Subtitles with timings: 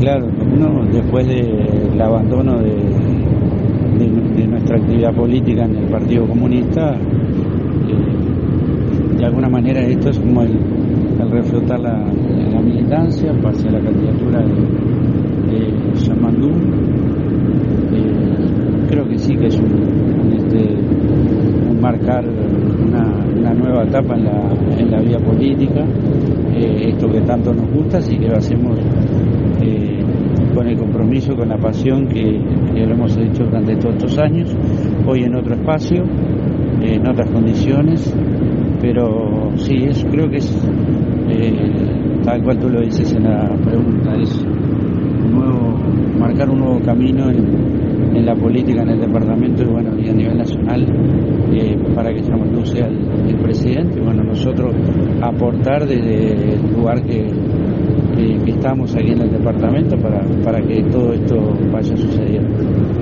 [0.00, 0.26] claro,
[0.92, 2.74] después del abandono de,
[4.46, 6.98] nuestra actividad política en el Partido Comunista, eh,
[9.18, 10.58] de alguna manera esto es como el,
[11.30, 12.02] reflotar la,
[12.62, 14.54] militancia, pase a la candidatura de,
[16.04, 16.50] Yamandú.
[17.92, 20.76] Eh, creo que sí que es un, este,
[21.80, 25.84] marcar una, nueva etapa en la, en la vía política,
[26.54, 28.78] eh, esto que tanto nos gusta, así que lo hacemos
[31.40, 34.54] con la pasión que, lo hemos hecho durante todos estos años,
[35.06, 36.04] hoy en otro espacio,
[36.82, 38.14] en otras condiciones,
[38.78, 40.54] pero sí, eso creo que es,
[41.30, 44.44] eh, tal cual tú lo dices en la pregunta, es
[45.32, 45.78] nuevo,
[46.18, 47.70] marcar un nuevo camino en,
[48.26, 50.84] la política en el departamento y bueno y a nivel nacional
[51.54, 53.98] eh, para que Chamatú sea el, el presidente.
[53.98, 54.74] Bueno nosotros
[55.22, 57.49] aportar desde el lugar que, que,
[58.60, 61.34] estamos aquí en el departamento para, para que todo esto
[61.72, 63.00] vaya sucediendo.